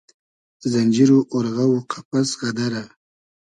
[0.71, 2.83] زئنجیر و اۉرغۂ و قئپئس غئدئرۂ